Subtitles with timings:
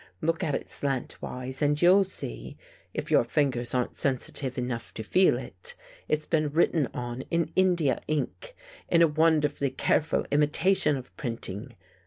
[0.19, 2.57] Look at it slantwise and you'll see,
[2.91, 5.75] if your fingers aren't sensitive enough to feel it.
[6.07, 8.55] It's been written on in India ink,
[8.89, 11.75] in a wonderfully careful imi tation of printing.